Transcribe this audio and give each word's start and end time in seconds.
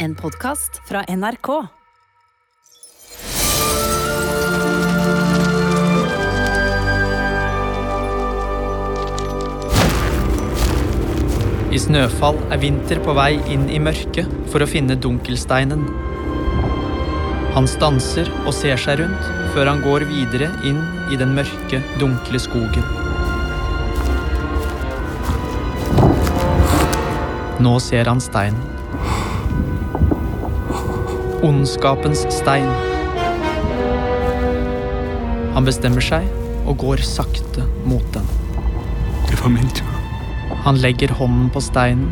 En 0.00 0.14
podkast 0.14 0.76
fra 0.86 1.00
NRK. 1.10 1.48
I 11.74 11.80
Snøfall 11.82 12.38
er 12.46 12.62
Vinter 12.62 13.02
på 13.02 13.16
vei 13.18 13.40
inn 13.50 13.66
i 13.66 13.82
mørket 13.82 14.30
for 14.52 14.62
å 14.62 14.70
finne 14.70 14.94
Dunkelsteinen. 14.94 15.82
Han 17.58 17.66
stanser 17.66 18.30
og 18.44 18.54
ser 18.54 18.78
seg 18.78 19.02
rundt 19.02 19.28
før 19.56 19.72
han 19.72 19.82
går 19.82 20.06
videre 20.14 20.52
inn 20.62 20.78
i 21.10 21.18
den 21.18 21.34
mørke, 21.34 21.82
dunkle 21.98 22.38
skogen. 22.38 22.86
Nå 27.58 27.80
ser 27.82 28.06
han 28.06 28.22
steinen. 28.22 28.77
Ondskapens 31.46 32.24
stein. 32.34 32.66
Han 35.54 35.66
bestemmer 35.68 36.02
seg 36.02 36.24
og 36.66 36.80
går 36.82 37.02
sakte 37.06 37.62
mot 37.86 38.02
den. 38.14 38.26
Det 39.28 39.38
var 39.38 39.52
min 39.54 39.68
tur. 39.70 39.92
Han 40.64 40.80
legger 40.82 41.14
hånden 41.14 41.46
på 41.54 41.62
steinen 41.62 42.08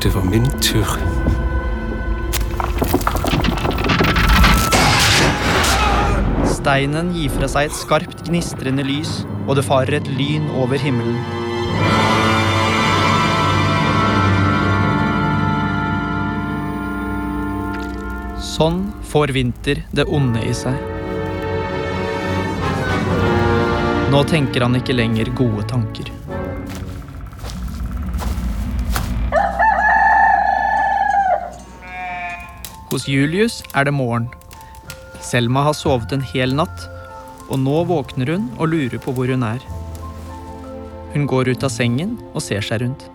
Det 0.00 0.14
var 0.14 0.24
min 0.24 0.48
tur. 0.64 0.96
Steinen 6.48 7.12
gir 7.12 7.28
fra 7.36 7.50
seg 7.52 7.68
et 7.68 7.76
skarpt, 7.76 8.24
gnistrende 8.30 8.86
lys, 8.88 9.26
og 9.44 9.60
det 9.60 9.68
farer 9.68 10.00
et 10.00 10.08
lyn 10.16 10.48
over 10.56 10.80
himmelen. 10.80 11.39
Sånn 18.60 18.90
får 19.08 19.30
Vinter 19.32 19.78
det 19.96 20.04
onde 20.12 20.40
i 20.44 20.50
seg. 20.52 20.74
Nå 24.12 24.18
tenker 24.28 24.66
han 24.66 24.76
ikke 24.76 24.92
lenger 24.98 25.30
gode 25.38 25.62
tanker. 25.70 26.10
Hos 32.90 33.08
Julius 33.08 33.62
er 33.72 33.88
det 33.88 33.94
morgen. 33.96 34.28
Selma 35.24 35.62
har 35.70 35.78
sovet 35.78 36.12
en 36.12 36.26
hel 36.34 36.52
natt, 36.52 36.84
og 37.48 37.62
nå 37.64 37.78
våkner 37.88 38.34
hun 38.34 38.50
og 38.58 38.74
lurer 38.74 39.00
på 39.00 39.14
hvor 39.16 39.32
hun 39.32 39.46
er. 39.48 39.64
Hun 41.14 41.24
går 41.32 41.54
ut 41.54 41.64
av 41.64 41.72
sengen 41.72 42.18
og 42.34 42.44
ser 42.44 42.60
seg 42.60 42.84
rundt. 42.84 43.08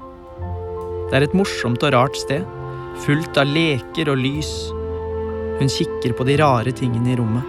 Det 1.11 1.19
er 1.19 1.27
et 1.27 1.37
morsomt 1.37 1.85
og 1.85 1.93
rart 1.93 2.17
sted, 2.17 2.41
fullt 3.05 3.37
av 3.37 3.53
leker 3.53 4.09
og 4.09 4.25
lys. 4.25 4.55
Hun 5.59 5.69
kikker 5.71 6.11
på 6.17 6.23
de 6.27 6.35
rare 6.41 6.71
tingene 6.75 7.13
i 7.13 7.15
rommet. 7.15 7.43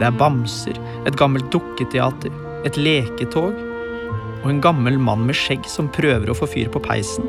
Det 0.00 0.06
er 0.08 0.16
bamser, 0.16 0.76
et 1.08 1.16
gammelt 1.16 1.48
dukketeater, 1.52 2.32
et 2.68 2.76
leketog 2.76 3.56
og 4.40 4.48
en 4.48 4.60
gammel 4.64 4.98
mann 5.00 5.26
med 5.28 5.36
skjegg 5.36 5.64
som 5.68 5.88
prøver 5.92 6.30
å 6.32 6.36
få 6.36 6.48
fyr 6.48 6.68
på 6.72 6.82
peisen. 6.84 7.28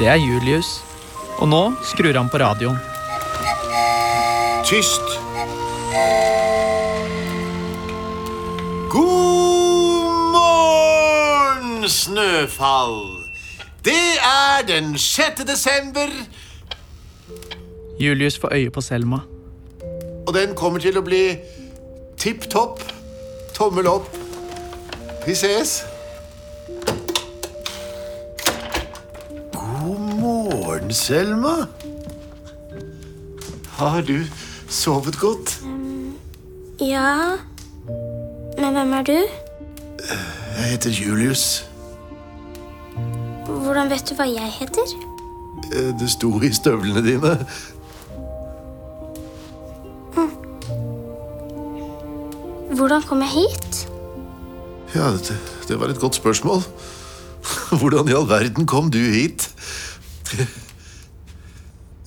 Det 0.00 0.08
er 0.10 0.18
Julius, 0.20 0.80
og 1.38 1.48
nå 1.52 1.62
skrur 1.86 2.16
han 2.18 2.28
på 2.32 2.40
radioen. 2.42 2.76
Tyst! 4.68 5.20
God 8.92 9.43
Snøfall! 11.88 13.24
Det 13.84 14.16
er 14.24 14.66
den 14.66 14.98
6. 14.98 15.24
desember, 15.46 16.06
Julius 18.00 18.38
får 18.38 18.54
øye 18.54 18.70
på 18.70 18.80
Selma. 18.80 19.18
og 20.26 20.34
den 20.34 20.54
kommer 20.56 20.80
til 20.80 20.96
å 20.98 21.02
bli 21.04 21.36
tipp 22.18 22.46
topp. 22.50 22.80
Tommel 23.54 23.86
opp. 23.86 24.08
Vi 25.26 25.34
ses. 25.34 25.84
God 29.52 30.00
morgen, 30.20 30.92
Selma. 30.92 31.66
Har 33.76 34.00
du 34.02 34.24
sovet 34.68 35.18
godt? 35.20 35.60
Ja 36.80 37.36
Men 38.58 38.72
hvem 38.74 38.92
er 38.92 39.02
du? 39.02 39.16
Jeg 40.58 40.70
heter 40.70 40.90
Julius. 40.90 41.64
Hvordan 43.64 43.88
vet 43.90 44.04
du 44.10 44.14
hva 44.18 44.26
jeg 44.28 44.50
heter? 44.58 44.94
Eh, 45.72 45.92
Det 46.00 46.10
sto 46.12 46.30
i 46.44 46.50
støvlene 46.52 47.02
dine. 47.04 47.34
Hvordan 52.74 53.02
kom 53.06 53.22
jeg 53.22 53.30
hit? 53.30 53.84
Ja, 54.94 55.10
det, 55.14 55.36
det 55.68 55.78
var 55.80 55.90
et 55.92 56.00
godt 56.02 56.14
spørsmål. 56.18 56.62
Hvordan 57.80 58.08
i 58.08 58.14
all 58.16 58.28
verden 58.30 58.66
kom 58.66 58.90
du 58.90 58.98
hit? 58.98 59.48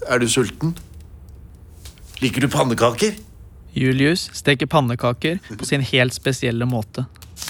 Er 0.07 0.19
du 0.19 0.27
sulten? 0.29 0.75
Liker 2.21 2.41
du 2.41 2.47
pannekaker? 2.51 3.17
Julius 3.77 4.29
steker 4.33 4.65
pannekaker 4.65 5.37
på 5.57 5.65
sin 5.67 5.83
helt 5.85 6.15
spesielle 6.17 6.65
måte. 6.65 7.05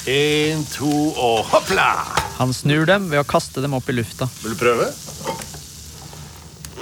En, 0.08 0.64
to 0.74 0.92
og 1.16 1.46
hoppla! 1.52 1.92
Han 2.38 2.54
snur 2.54 2.86
dem 2.86 3.08
ved 3.10 3.18
å 3.24 3.26
kaste 3.26 3.64
dem 3.64 3.74
opp 3.74 3.88
i 3.90 3.96
lufta. 3.98 4.28
Vil 4.44 4.54
du 4.54 4.60
prøve? 4.60 4.92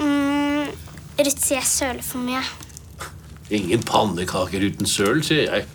Mm, 0.03 0.71
Ruth 1.21 1.39
sier 1.39 1.61
jeg 1.61 1.69
søler 1.69 2.03
for 2.03 2.19
mye. 2.25 2.41
Ingen 3.55 3.83
pannekaker 3.87 4.65
uten 4.67 4.89
søl, 4.89 5.21
sier 5.23 5.47
jeg. 5.47 5.67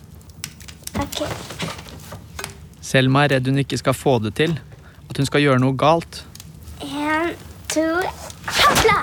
Ok. 1.01 1.23
Selma 2.85 3.25
er 3.25 3.37
redd 3.37 3.49
hun 3.49 3.61
ikke 3.63 3.79
skal 3.79 3.97
få 3.97 4.19
det 4.21 4.35
til, 4.37 4.53
at 5.09 5.17
hun 5.17 5.29
skal 5.29 5.41
gjøre 5.47 5.63
noe 5.63 5.73
galt. 5.79 6.21
En, 6.85 7.33
to, 7.71 7.87
hopla! 8.61 8.99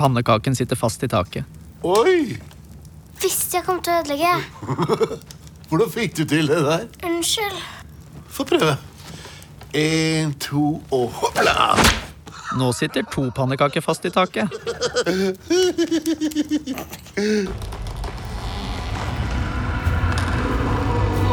Pannekaken 0.00 0.56
sitter 0.56 0.80
fast 0.80 1.04
i 1.04 1.10
taket. 1.12 1.44
Oi! 1.84 2.38
Visste 3.20 3.58
jeg 3.58 3.66
kom 3.66 3.82
til 3.84 3.92
å 3.92 4.00
ødelegge. 4.00 4.36
Hvordan 5.68 5.92
fikk 5.92 6.16
du 6.16 6.24
til 6.24 6.48
det 6.48 6.62
der? 6.64 6.86
Unnskyld. 7.04 7.60
Få 8.32 8.48
prøve. 8.48 8.78
En, 9.72 10.32
to 10.42 10.80
og 10.90 11.12
hoppla! 11.14 11.76
Nå 12.58 12.72
sitter 12.74 13.04
to 13.06 13.28
pannekaker 13.30 13.84
fast 13.84 14.02
i 14.08 14.10
taket. 14.10 14.50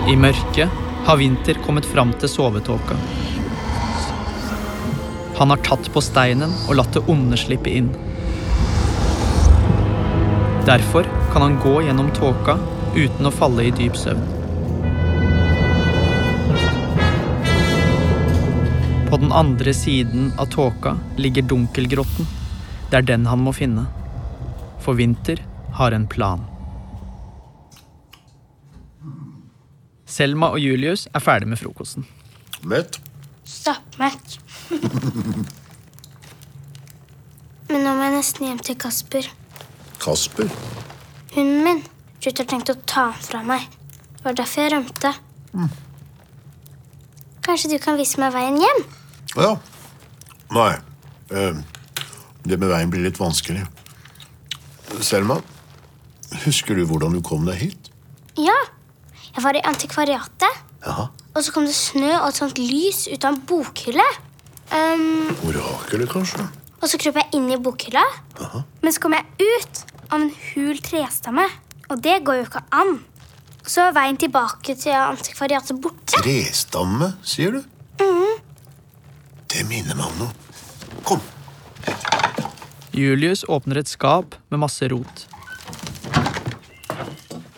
I 0.07 0.15
mørket 0.21 0.69
har 1.07 1.17
Vinter 1.17 1.57
kommet 1.65 1.89
fram 1.89 2.13
til 2.21 2.29
sovetåka. 2.29 2.99
Han 5.41 5.49
har 5.49 5.65
tatt 5.65 5.89
på 5.93 6.05
steinen 6.05 6.53
og 6.67 6.77
latt 6.77 6.93
det 6.93 7.07
onde 7.09 7.41
slippe 7.41 7.73
inn. 7.73 7.89
Derfor 10.69 11.09
kan 11.33 11.41
han 11.41 11.57
gå 11.63 11.79
gjennom 11.87 12.13
tåka 12.13 12.59
uten 12.93 13.25
å 13.25 13.33
falle 13.33 13.65
i 13.65 13.73
dyp 13.73 13.97
søvn. 13.97 14.36
På 19.17 19.21
den 19.21 19.31
andre 19.31 19.73
siden 19.73 20.33
av 20.37 20.45
tåka 20.45 20.99
ligger 21.15 21.41
Dunkelgrotten. 21.41 22.25
Det 22.91 22.97
er 22.97 23.01
den 23.01 23.23
han 23.25 23.39
må 23.41 23.49
finne. 23.49 23.87
For 24.85 24.93
Vinter 24.93 25.39
har 25.73 25.91
en 25.91 26.03
plan. 26.07 26.43
Selma 30.05 30.51
og 30.53 30.61
Julius 30.61 31.07
er 31.17 31.23
ferdig 31.25 31.49
med 31.49 31.57
frokosten. 31.57 32.05
Mett? 32.61 32.99
Stappmett. 33.41 34.37
Men 37.73 37.87
nå 37.87 37.95
må 37.97 38.05
jeg 38.05 38.15
nesten 38.19 38.45
hjem 38.51 38.61
til 38.69 38.77
Kasper. 38.85 39.31
Kasper? 39.97 40.53
Hunden 41.33 41.65
min. 41.65 41.81
Ruth 42.21 42.37
har 42.43 42.51
tenkt 42.53 42.69
å 42.69 42.77
ta 42.85 43.07
den 43.15 43.25
fra 43.31 43.41
meg. 43.49 43.65
Det 44.13 44.29
var 44.29 44.37
derfor 44.43 44.61
jeg 44.67 44.75
rømte. 44.77 45.15
Kanskje 47.49 47.73
du 47.73 47.77
kan 47.81 47.97
vise 47.97 48.21
meg 48.21 48.37
veien 48.37 48.61
hjem? 48.61 48.85
Ja. 49.37 49.53
Nei. 50.55 50.73
eh, 51.31 51.57
det 52.47 52.57
med 52.59 52.69
veien 52.71 52.89
blir 52.89 53.03
litt 53.03 53.19
vanskelig. 53.19 53.65
Selma, 55.03 55.41
husker 56.45 56.77
du 56.77 56.85
hvordan 56.87 57.13
du 57.17 57.21
kom 57.25 57.45
deg 57.47 57.59
hit? 57.61 57.89
Ja. 58.39 58.55
Jeg 59.35 59.43
var 59.43 59.57
i 59.59 59.61
antikvariatet, 59.69 60.63
Ja. 60.85 61.09
og 61.35 61.43
så 61.43 61.51
kom 61.53 61.65
det 61.67 61.75
snø 61.75 62.13
og 62.21 62.29
et 62.29 62.35
sånt 62.39 62.57
lys 62.57 63.07
ut 63.11 63.25
av 63.25 63.33
en 63.35 63.41
bokhylle. 63.49 64.05
Um, 64.71 65.29
Orakelet, 65.47 66.09
kanskje? 66.09 66.47
og 66.81 66.89
så 66.89 66.97
krøp 66.97 67.15
jeg 67.21 67.29
inn 67.37 67.51
i 67.51 67.57
bokhylla, 67.57 68.03
men 68.81 68.91
så 68.93 68.99
kom 69.01 69.13
jeg 69.13 69.25
ut 69.39 69.83
av 70.11 70.21
en 70.21 70.31
hul 70.53 70.79
trestamme. 70.81 71.45
Og 71.89 72.01
det 72.03 72.23
går 72.25 72.35
jo 72.41 72.47
ikke 72.47 72.63
an. 72.71 72.97
Så 73.67 73.81
er 73.87 73.93
veien 73.95 74.17
tilbake 74.17 74.75
til 74.79 74.91
antikvariatet 74.95 75.79
borte. 75.83 76.17
Trestamme, 76.23 77.13
sier 77.23 77.51
du? 77.51 77.61
Det 79.57 79.63
minner 79.65 79.95
meg 79.97 80.05
om 80.05 80.19
noe. 80.21 80.33
Kom. 81.01 81.21
Julius 82.93 83.41
åpner 83.49 83.79
et 83.81 83.89
skap 83.89 84.35
med 84.53 84.61
masse 84.61 84.85
rot. 84.91 85.23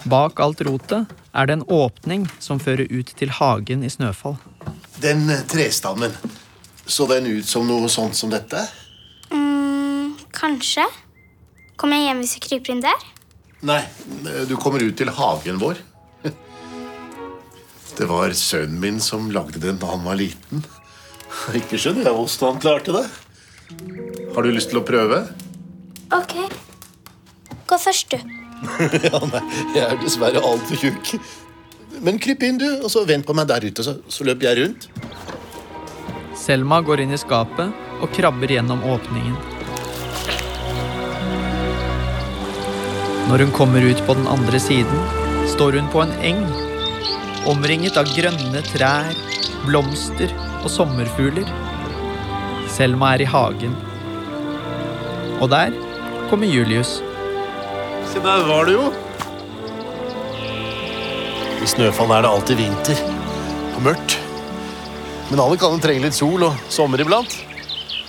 Bak 0.07 0.39
alt 0.39 0.63
rotet 0.63 1.11
er 1.35 1.49
det 1.49 1.57
en 1.57 1.65
åpning 1.67 2.23
som 2.39 2.61
fører 2.63 2.87
ut 2.87 3.11
til 3.19 3.35
hagen 3.35 3.83
i 3.83 3.91
Snøfall. 3.91 4.37
Den 5.03 5.27
eh, 5.27 5.43
trestammen, 5.51 6.15
så 6.87 7.09
den 7.11 7.27
ut 7.33 7.51
som 7.51 7.67
noe 7.67 7.91
sånt 7.91 8.15
som 8.15 8.31
dette? 8.31 8.63
Mm, 9.35 10.15
kanskje. 10.31 10.87
Kommer 11.75 11.99
jeg 11.99 12.07
hjem 12.07 12.23
hvis 12.23 12.37
jeg 12.37 12.47
kryper 12.47 12.77
inn 12.77 12.87
der? 12.87 13.07
Nei, 13.67 13.83
du 14.47 14.55
kommer 14.55 14.87
ut 14.87 14.95
til 14.95 15.11
hagen 15.19 15.59
vår. 15.59 15.83
Det 17.99 18.07
var 18.07 18.31
sønnen 18.31 18.79
min 18.79 19.03
som 19.03 19.27
lagde 19.35 19.59
den 19.59 19.83
da 19.83 19.91
han 19.91 20.07
var 20.07 20.15
liten. 20.15 20.63
Ikke 21.59 21.79
skjønner 21.79 22.09
jeg 22.09 22.15
hvordan 22.15 22.53
han 22.53 22.63
klarte 22.63 22.95
det. 22.95 23.05
Har 24.35 24.45
du 24.45 24.51
lyst 24.53 24.71
til 24.71 24.81
å 24.81 24.85
prøve? 24.85 25.21
Ok. 26.15 26.35
Gå 27.69 27.77
først, 27.77 28.15
du. 28.15 28.35
Ja, 29.05 29.19
nei, 29.23 29.41
jeg 29.71 29.85
er 29.85 29.99
dessverre 30.01 30.41
altfor 30.43 30.81
tjukk. 30.81 31.13
Men 32.03 32.19
kryp 32.21 32.43
inn, 32.47 32.59
du, 32.59 32.67
og 32.83 32.89
så 32.91 33.05
vent 33.07 33.27
på 33.27 33.35
meg 33.35 33.47
der 33.49 33.65
ute, 33.65 33.85
så, 33.85 33.97
så 34.11 34.25
løper 34.27 34.49
jeg 34.49 34.59
rundt. 34.63 34.89
Selma 36.39 36.79
går 36.83 37.03
inn 37.03 37.15
i 37.15 37.19
skapet 37.19 37.71
og 37.99 38.11
krabber 38.15 38.51
gjennom 38.51 38.83
åpningen. 38.87 39.35
Når 43.29 43.45
hun 43.45 43.51
kommer 43.53 43.85
ut 43.85 43.99
på 44.07 44.15
den 44.17 44.29
andre 44.31 44.59
siden, 44.63 45.03
står 45.51 45.77
hun 45.77 45.89
på 45.93 46.01
en 46.01 46.13
eng, 46.25 46.39
omringet 47.49 47.99
av 47.99 48.09
grønne 48.15 48.63
trær, 48.71 49.11
blomster 49.67 50.33
og 50.63 50.69
sommerfugler. 50.71 51.47
Selma 52.71 53.13
er 53.15 53.23
i 53.23 53.27
hagen. 53.29 53.75
Og 55.39 55.49
der 55.51 55.71
kommer 56.29 56.47
Julius. 56.47 56.99
Se, 58.11 58.19
der 58.23 58.47
var 58.47 58.65
du 58.67 58.71
jo. 58.75 58.85
I 61.59 61.67
Snøfall 61.67 62.11
er 62.15 62.21
det 62.23 62.31
alltid 62.31 62.55
vinter 62.59 62.97
og 63.75 63.81
mørkt. 63.89 64.17
Men 65.29 65.39
alle 65.43 65.57
kan 65.61 65.81
trenge 65.83 66.05
litt 66.07 66.17
sol 66.17 66.43
og 66.49 66.53
sommer 66.71 66.99
iblant. 67.03 67.33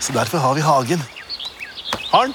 Så 0.00 0.12
derfor 0.16 0.38
har 0.42 0.54
vi 0.56 0.60
hagen. 0.64 1.02
Har 2.10 2.24
den? 2.26 2.34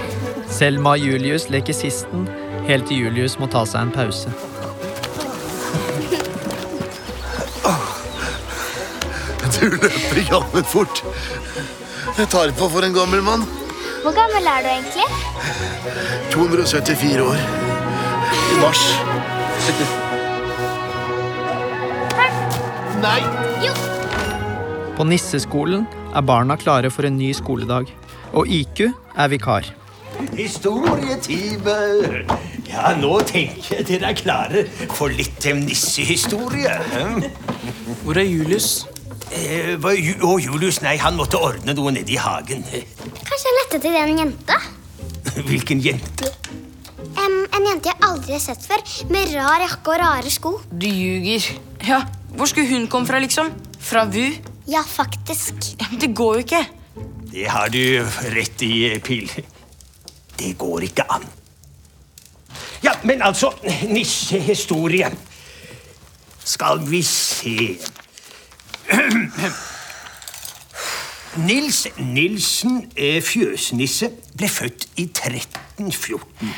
Selma 0.56 0.94
og 0.96 1.02
Julius 1.04 1.50
leker 1.52 1.74
sisten, 1.76 2.22
helt 2.64 2.86
til 2.88 3.02
Julius 3.04 3.34
må 3.36 3.48
ta 3.52 3.66
seg 3.68 3.90
en 3.90 3.90
pause. 3.92 4.30
Du 9.56 9.66
løper 9.72 10.20
jammen 10.30 10.64
fort. 10.68 11.02
Jeg 12.16 12.28
tar 12.32 12.52
på 12.56 12.68
for 12.72 12.86
en 12.86 12.96
gammel 12.96 13.20
mann. 13.24 13.44
Hvor 14.04 14.14
gammel 14.16 14.48
er 14.48 14.64
du 14.64 14.68
egentlig? 14.72 15.06
274 16.32 17.20
år. 17.24 17.40
I 18.32 18.58
mars. 18.62 18.82
Nei! 23.04 23.20
På 24.96 25.04
nisseskolen 25.04 25.84
er 26.16 26.24
barna 26.24 26.56
klare 26.56 26.88
for 26.92 27.04
en 27.04 27.18
ny 27.20 27.34
skoledag, 27.36 27.90
og 28.32 28.48
IQ 28.48 28.86
er 28.88 29.28
vikar. 29.34 29.74
Historietime! 30.36 31.76
Ja, 32.66 32.90
nå 32.98 33.12
tenker 33.28 33.76
jeg 33.78 33.86
dere 33.88 34.10
er 34.10 34.18
klare 34.18 34.62
for 34.96 35.12
litt 35.14 35.44
eh, 35.48 35.56
nissehistorie. 35.56 36.74
Hvor 38.02 38.18
er 38.20 38.26
Julius? 38.26 38.86
Eh, 39.34 39.74
hva, 39.82 39.92
Ju- 39.96 40.18
å, 40.26 40.36
Julius, 40.42 40.80
nei, 40.84 40.96
han 41.02 41.16
måtte 41.18 41.38
ordne 41.42 41.74
noe 41.76 41.92
nede 41.94 42.12
i 42.14 42.18
hagen. 42.20 42.64
Kanskje 42.66 43.46
han 43.48 43.58
lette 43.62 43.80
til 43.86 43.96
en 44.00 44.20
jente? 44.22 44.58
Hvilken 45.48 45.80
jente? 45.84 46.32
Em, 47.16 47.38
en 47.56 47.66
jente 47.70 47.90
jeg 47.92 48.00
aldri 48.06 48.36
har 48.36 48.42
sett 48.44 48.66
før, 48.66 48.82
med 49.12 49.32
rar 49.34 49.64
jakke 49.64 49.94
og 49.94 50.00
rare 50.02 50.32
sko. 50.32 50.56
Du 50.70 50.86
ljuger. 50.90 51.50
Ja, 51.86 52.02
Hvor 52.36 52.50
skulle 52.50 52.68
hun 52.74 52.88
komme 52.92 53.08
fra, 53.08 53.20
liksom? 53.22 53.48
Fra 53.80 54.04
VU? 54.10 54.26
Ja, 54.68 54.82
faktisk. 54.84 55.54
Ja, 55.80 55.86
men 55.92 56.00
Det 56.02 56.10
går 56.18 56.40
jo 56.40 56.44
ikke. 56.46 56.64
Det 57.30 57.46
har 57.52 57.68
du 57.72 57.80
rett 58.34 58.62
i, 58.66 58.72
Pil. 59.04 59.30
Det 60.38 60.58
går 60.58 60.80
ikke 60.80 61.12
an. 61.12 61.24
Ja, 62.84 62.92
men 63.04 63.22
altså, 63.22 63.52
nissehistorie. 63.88 65.10
Skal 66.44 66.90
vi 66.90 67.02
se 67.02 67.78
Nils 71.36 71.86
Nilsen 71.98 72.92
eh, 72.96 73.22
Fjøsnisse 73.22 74.10
ble 74.38 74.48
født 74.48 74.86
i 74.96 75.02
1314. 75.02 76.52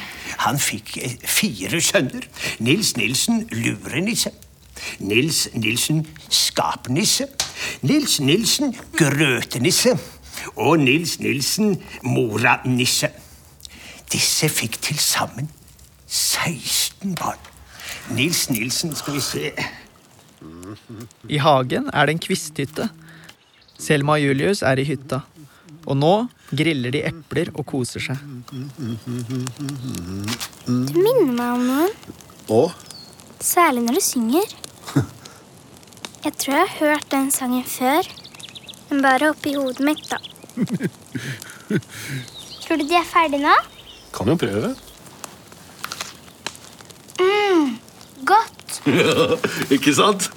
Han 0.45 0.59
fikk 0.63 0.99
eh, 1.03 1.17
fire 1.25 1.81
sønner. 1.81 2.29
Nils 2.59 2.97
Nilsen 2.97 3.49
Lurenisse. 3.51 4.31
Nils 4.99 5.49
Nilsen 5.55 6.07
Skapnisse. 6.31 7.27
Nils 7.83 8.21
Nilsen 8.21 8.77
Grøtenisse. 8.97 9.99
Og 10.57 10.79
Nils 10.79 11.19
Nilsen 11.21 11.83
Moranisse. 12.03 13.11
Disse 14.13 14.49
fikk 14.49 14.79
til 14.85 14.99
sammen 15.03 15.51
16 16.09 17.15
barn. 17.19 17.41
Nils 18.17 18.47
Nilsen, 18.51 18.95
skal 18.97 19.15
vi 19.19 19.21
se 19.21 19.51
I 21.29 21.39
hagen 21.43 21.91
er 21.93 22.07
det 22.09 22.15
en 22.17 22.23
kvisthytte. 22.25 22.89
Selma 23.79 24.17
og 24.17 24.25
Julius 24.25 24.63
er 24.65 24.81
i 24.81 24.87
hytta. 24.89 25.21
Og 25.89 25.97
nå 25.99 26.15
griller 26.57 26.93
de 26.95 27.03
epler 27.09 27.51
og 27.55 27.67
koser 27.69 28.01
seg. 28.01 28.17
Du 30.65 30.97
minner 30.97 31.33
meg 31.33 31.51
om 31.53 31.65
noen. 31.69 31.93
Og 32.49 32.73
Særlig 33.45 33.85
når 33.85 33.99
du 33.99 34.03
synger. 34.03 34.47
Jeg 36.25 36.33
tror 36.43 36.55
jeg 36.57 36.67
har 36.67 36.79
hørt 36.81 37.07
den 37.13 37.29
sangen 37.31 37.63
før, 37.63 38.09
men 38.91 39.03
bare 39.05 39.29
oppi 39.31 39.53
hodet 39.55 39.85
mitt, 39.87 40.03
da. 40.11 40.19
Tror 42.65 42.81
du 42.81 42.83
de 42.83 42.97
er 42.99 43.07
ferdige 43.07 43.45
nå? 43.45 43.55
Kan 44.19 44.29
jo 44.33 44.37
prøve. 44.41 44.75
Godt. 48.27 48.83
Ikke 49.75 49.95
sant? 49.95 50.31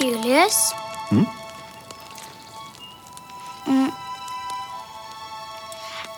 Julius? 0.00 0.58
Mm. 1.12 1.26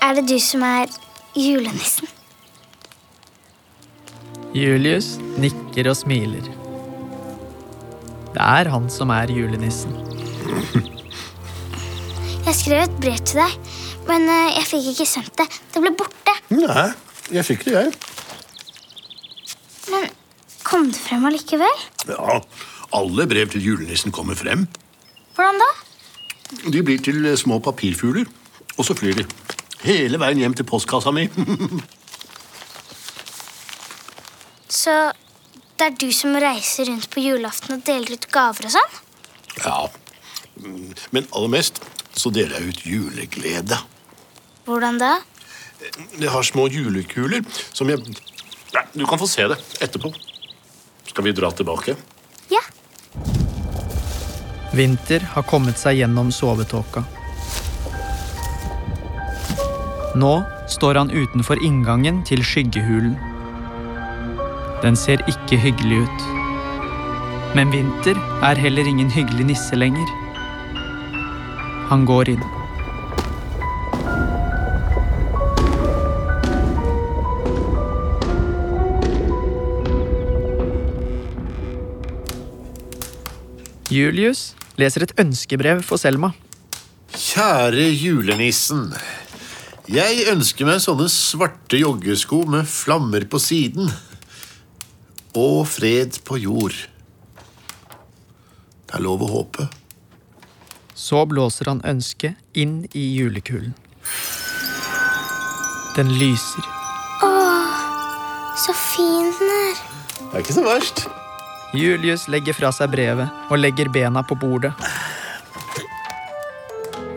Er 0.02 0.14
det 0.14 0.28
du 0.30 0.38
som 0.40 0.62
er 0.62 0.86
julenissen? 1.34 2.08
Julius 4.54 5.16
nikker 5.36 5.90
og 5.90 5.98
smiler. 5.98 6.46
Det 8.32 8.42
er 8.42 8.70
han 8.72 8.86
som 8.92 9.10
er 9.10 9.32
julenissen. 9.34 10.05
Jeg 12.56 12.62
skrev 12.62 12.86
et 12.86 12.92
brev 12.96 13.16
til 13.20 13.36
deg, 13.36 13.56
men 14.08 14.22
eh, 14.32 14.54
jeg 14.56 14.64
fikk 14.64 14.86
ikke 14.94 15.04
sendt 15.04 15.34
det. 15.36 15.44
Det 15.74 15.80
ble 15.84 15.90
borte. 15.92 16.32
Nei, 16.56 16.86
jeg 17.36 17.44
fikk 17.44 17.66
det, 17.66 17.74
jeg. 17.74 17.90
Men 19.92 20.06
kom 20.64 20.86
det 20.88 20.96
frem 20.96 21.26
allikevel? 21.28 21.82
Ja, 22.08 22.38
alle 22.96 23.26
brev 23.28 23.52
til 23.52 23.60
julenissen 23.60 24.14
kommer 24.16 24.40
frem. 24.40 24.64
Hvordan 25.36 25.60
da? 25.60 25.68
De 26.72 26.80
blir 26.80 27.04
til 27.04 27.28
eh, 27.28 27.36
små 27.36 27.60
papirfugler, 27.60 28.24
og 28.78 28.88
så 28.88 28.96
flyr 28.96 29.20
de. 29.20 29.28
Hele 29.84 30.16
veien 30.24 30.40
hjem 30.40 30.56
til 30.56 30.64
postkassa 30.72 31.12
mi. 31.12 31.28
Så 34.80 34.96
det 35.76 35.90
er 35.90 36.00
du 36.00 36.08
som 36.08 36.32
reiser 36.40 36.88
rundt 36.88 37.12
på 37.12 37.20
julaften 37.20 37.76
og 37.76 37.84
deler 37.84 38.16
ut 38.16 38.26
gaver 38.32 38.72
og 38.72 38.76
sånn? 38.78 38.98
ja, 39.60 39.78
men 41.10 41.26
aller 41.36 41.52
mest 41.52 41.82
så 42.16 42.32
deler 42.32 42.58
jeg 42.60 42.72
ut 42.72 42.84
juleglede. 42.86 43.78
Hvordan 44.66 44.98
da? 44.98 45.16
Jeg 46.18 46.32
har 46.32 46.46
små 46.46 46.66
julekuler 46.72 47.44
som 47.72 47.90
jeg 47.92 48.00
Nei, 48.74 48.82
Du 48.92 49.06
kan 49.06 49.20
få 49.20 49.28
se 49.30 49.44
det 49.48 49.56
etterpå. 49.80 50.10
Skal 51.06 51.24
vi 51.24 51.32
dra 51.32 51.50
tilbake? 51.54 51.94
Ja. 52.50 52.60
Vinter 54.76 55.22
har 55.32 55.46
kommet 55.48 55.78
seg 55.80 56.00
gjennom 56.00 56.32
sovetåka. 56.34 57.04
Nå 60.16 60.34
står 60.72 60.98
han 61.00 61.12
utenfor 61.14 61.62
inngangen 61.64 62.22
til 62.28 62.44
skyggehulen. 62.44 63.14
Den 64.82 64.96
ser 64.98 65.22
ikke 65.30 65.60
hyggelig 65.60 66.02
ut. 66.04 66.28
Men 67.56 67.72
Vinter 67.72 68.18
er 68.44 68.60
heller 68.60 68.88
ingen 68.88 69.08
hyggelig 69.12 69.52
nisse 69.54 69.76
lenger. 69.78 70.25
Han 71.86 72.02
går 72.08 72.32
inn. 72.34 72.46
Julius 83.86 84.56
leser 84.80 85.06
et 85.06 85.14
ønskebrev 85.22 85.84
for 85.86 86.00
Selma. 86.00 86.32
Kjære 87.14 87.86
julenissen. 87.94 88.90
Jeg 89.86 90.26
ønsker 90.32 90.66
meg 90.66 90.82
sånne 90.82 91.06
svarte 91.12 91.78
joggesko 91.78 92.42
med 92.50 92.66
flammer 92.66 93.28
på 93.30 93.38
siden. 93.38 93.86
Og 95.38 95.62
fred 95.70 96.18
på 96.26 96.42
jord. 96.42 96.74
Det 98.86 98.98
er 98.98 99.04
lov 99.06 99.22
å 99.22 99.30
håpe. 99.38 99.70
Så 100.96 101.20
blåser 101.28 101.68
han 101.68 101.82
ønsket 101.84 102.34
inn 102.56 102.86
i 102.96 103.04
julekulen. 103.18 103.74
Den 105.96 106.08
lyser. 106.18 106.64
Så 108.56 108.72
fin 108.72 109.28
den 109.38 109.50
er. 109.52 109.76
Det 110.16 110.32
er 110.32 110.38
ikke 110.42 110.56
så 110.56 110.64
verst. 110.64 111.04
Julius 111.76 112.24
legger 112.32 112.56
fra 112.56 112.70
seg 112.72 112.88
brevet 112.94 113.50
og 113.52 113.60
legger 113.60 113.90
bena 113.92 114.22
på 114.24 114.34
bordet. 114.40 114.72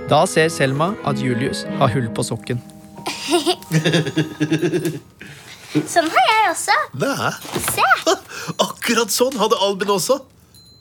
Da 0.09 0.25
ser 0.27 0.49
Selma 0.51 0.91
at 1.07 1.21
Julius 1.21 1.63
har 1.79 1.93
hull 1.93 2.09
på 2.11 2.25
sokken. 2.27 2.59
Sånn 5.69 6.09
har 6.09 6.25
jeg 6.33 6.45
også. 6.49 6.75
Nei, 6.97 7.31
Se! 7.69 7.85
akkurat 8.67 9.13
sånn 9.13 9.37
hadde 9.37 9.59
Albin 9.61 9.91
også. 9.93 10.17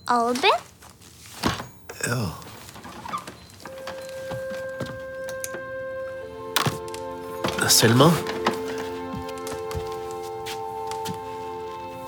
Albin. 0.09 0.63
Ja. 2.07 2.23
Selma? 7.69 8.09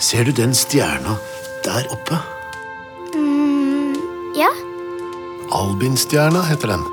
Ser 0.00 0.24
du 0.24 0.32
den 0.32 0.54
stjerna 0.56 1.16
der 1.66 1.84
oppe? 1.92 2.16
Ja. 4.38 4.48
Albin-stjerna 5.52 6.42
heter 6.48 6.72
den. 6.72 6.86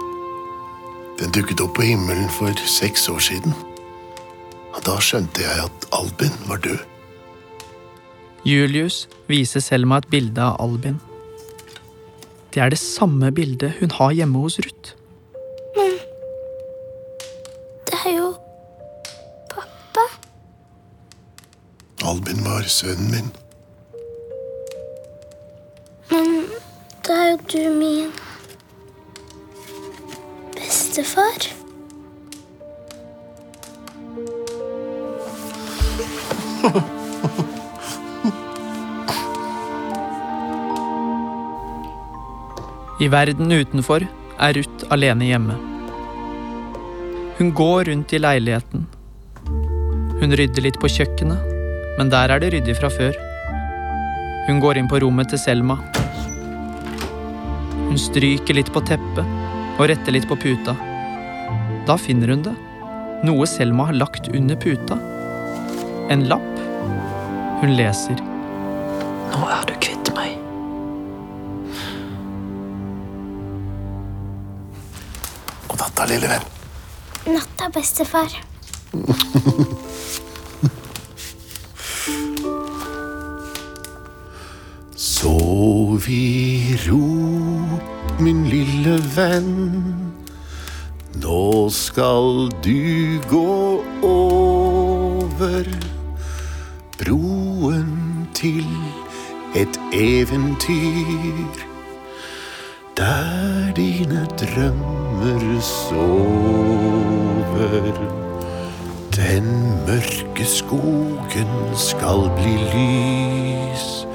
Den 1.21 1.31
dukket 1.31 1.63
opp 1.63 1.77
på 1.79 1.87
himmelen 1.87 2.27
for 2.35 2.51
seks 2.67 3.07
år 3.09 3.23
siden. 3.23 3.55
Og 4.75 4.83
da 4.85 4.99
skjønte 4.99 5.47
jeg 5.47 5.63
at 5.69 5.87
Albin 5.95 6.35
var 6.51 6.59
død. 6.67 6.83
Julius 8.43 9.05
viser 9.31 9.63
Selma 9.63 10.03
et 10.03 10.11
bilde 10.11 10.43
av 10.43 10.59
Albin. 10.61 10.99
Det 12.51 12.61
er 12.65 12.75
det 12.75 12.83
samme 12.83 13.31
bildet 13.31 13.79
hun 13.79 13.95
har 13.95 14.15
hjemme 14.19 14.43
hos 14.43 14.59
Ruth. 14.59 14.96
Albin 22.07 22.39
var 22.45 22.63
sønnen 22.71 23.11
min. 23.11 23.25
Men 26.11 26.45
da 27.03 27.17
er 27.23 27.29
jo 27.33 27.37
du 27.51 27.63
min 27.75 28.13
bestefar. 30.55 31.47
I 42.97 43.07
verden 43.11 43.51
utenfor 43.51 44.07
er 44.39 44.55
Ruth 44.57 44.87
alene 44.95 45.27
hjemme. 45.27 45.59
Hun 47.37 47.51
går 47.53 47.91
rundt 47.91 48.15
i 48.15 48.23
leiligheten. 48.23 48.87
Hun 50.17 50.33
rydder 50.39 50.65
litt 50.65 50.79
på 50.81 50.89
kjøkkenet, 50.89 51.56
men 51.97 52.11
der 52.13 52.29
er 52.29 52.41
det 52.41 52.51
ryddig 52.53 52.75
fra 52.77 52.89
før. 52.93 53.15
Hun 54.47 54.61
går 54.63 54.77
inn 54.79 54.89
på 54.89 54.99
rommet 55.01 55.31
til 55.33 55.41
Selma. 55.41 55.79
Hun 57.87 57.97
stryker 57.99 58.57
litt 58.57 58.69
på 58.73 58.83
teppet 58.85 59.25
og 59.77 59.87
retter 59.89 60.13
litt 60.13 60.27
på 60.29 60.37
puta. 60.39 60.75
Da 61.87 61.97
finner 61.99 62.33
hun 62.33 62.45
det. 62.45 62.53
Noe 63.25 63.47
Selma 63.49 63.89
har 63.89 63.97
lagt 63.97 64.29
under 64.29 64.59
puta. 64.61 64.99
En 66.13 66.27
lapp. 66.29 66.53
Hun 67.63 67.73
leser. 67.79 68.21
Nå 69.33 69.41
er 69.51 69.65
du 69.67 69.73
kvitt 69.81 70.13
meg. 70.15 70.37
God 75.65 75.81
natta, 75.81 76.07
lille 76.13 76.29
venn. 76.29 76.47
Natta, 77.33 77.71
bestefar. 77.73 78.37
Sov 86.07 86.13
rop, 86.87 88.19
min 88.19 88.45
lille 88.47 88.95
venn. 89.15 90.13
Nå 91.19 91.67
skal 91.69 92.47
du 92.63 93.19
gå 93.27 93.83
over 94.07 95.67
broen 97.01 97.91
til 98.33 98.63
et 99.51 99.79
eventyr. 99.91 101.59
Der 102.95 103.73
dine 103.75 104.23
drømmer 104.39 105.59
sover. 105.59 106.71
Den 109.11 109.47
mørke 109.83 110.45
skogen 110.45 111.51
skal 111.75 112.31
bli 112.39 112.55
lys 112.71 114.07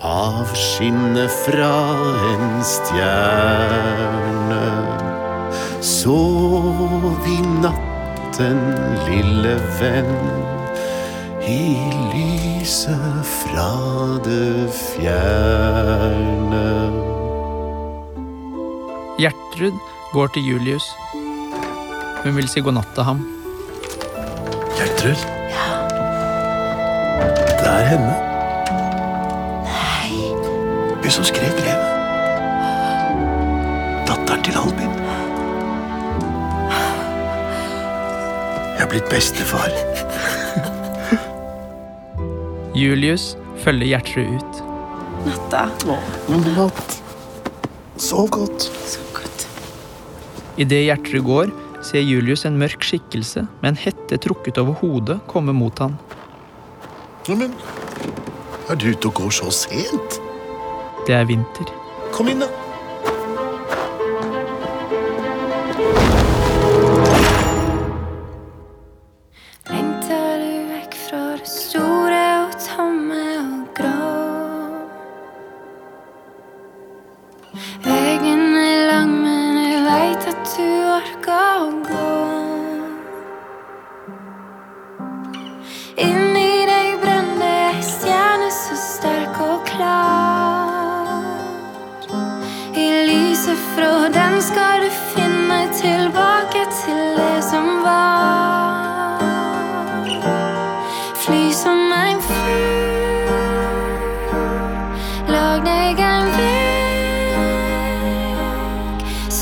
av 0.00 0.52
skinnet 0.54 1.30
fra 1.30 1.74
en 2.32 2.64
stjerne. 2.64 4.64
Sov 5.80 7.28
i 7.28 7.40
natten, 7.62 8.60
lille 9.08 9.56
venn, 9.80 10.18
i 11.46 11.78
lyset 12.12 13.32
fra 13.40 13.72
det 14.26 14.68
fjerne. 14.74 16.66
Gjertrud 19.16 19.76
går 20.12 20.28
til 20.34 20.52
Julius. 20.52 20.90
Hun 22.24 22.36
vil 22.36 22.48
si 22.50 22.60
god 22.60 22.76
natt 22.76 22.92
til 22.94 23.06
ham. 23.06 23.24
Gjertrud? 24.76 25.26
Ja? 25.54 25.68
Det 27.56 27.70
er 27.70 27.92
henne. 27.94 28.35
Hun 31.06 31.12
som 31.14 31.26
skrev 31.28 31.52
brevet. 31.54 31.90
Datteren 34.08 34.40
til 34.42 34.56
Albin. 34.58 34.96
Jeg 38.72 38.82
er 38.82 38.90
blitt 38.90 39.06
bestefar. 39.12 39.70
Julius 42.82 43.28
følger 43.62 43.92
Gjertrud 43.92 44.34
ut. 44.34 44.60
Natta. 45.28 45.62
God 46.26 46.50
natt. 46.58 46.98
Sov 48.02 48.26
godt. 48.40 48.66
Sov 48.66 49.06
godt. 49.20 49.48
Idet 50.58 50.88
Gjertrud 50.88 51.26
går, 51.30 51.56
ser 51.86 52.02
Julius 52.02 52.42
en 52.50 52.58
mørk 52.58 52.82
skikkelse 52.82 53.46
med 53.62 53.76
en 53.76 53.82
hette 53.86 54.18
trukket 54.26 54.58
over 54.58 54.82
hodet 54.82 55.22
komme 55.30 55.54
mot 55.54 55.86
han. 55.86 56.00
Neimen, 57.30 57.54
er 58.66 58.74
du 58.74 58.90
ute 58.90 59.14
og 59.14 59.20
går 59.22 59.36
så 59.38 59.54
sent? 59.54 60.25
Det 61.06 61.14
er 61.14 61.24
vinter. 61.24 61.70
Kom 62.12 62.26
inn, 62.28 62.42
da. 62.42 62.65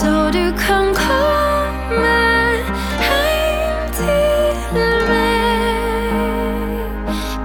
Du 0.03 0.51
kan 0.59 0.91
komme 0.99 2.15
hjem 2.99 3.93
til 3.95 4.57
meg. 5.07 5.77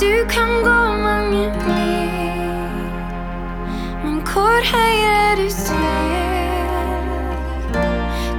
Du 0.02 0.26
kan 0.32 0.50
gå 0.66 0.78
mange 1.04 1.46
mil, 1.68 2.10
men 4.02 4.18
hvor 4.26 4.66
hører 4.72 5.36
du 5.38 5.46
til? 5.46 5.78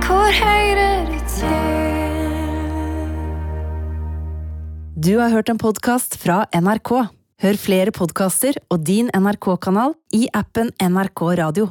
Hvor 0.02 0.31
hører 0.43 1.07
du 1.07 1.19
til? 1.37 1.55
Du 4.99 5.19
har 5.23 5.31
hørt 5.31 5.49
en 5.49 5.59
podkast 5.59 6.19
fra 6.19 6.45
NRK. 6.55 6.90
Hør 7.40 7.57
flere 7.57 7.95
podkaster 7.95 8.59
og 8.69 8.83
din 8.87 9.11
NRK-kanal 9.14 9.95
i 10.12 10.26
appen 10.35 10.75
NRK 10.83 11.23
Radio. 11.38 11.71